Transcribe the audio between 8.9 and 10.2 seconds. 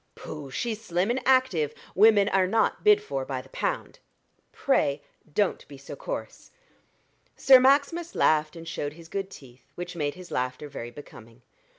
his good teeth, which made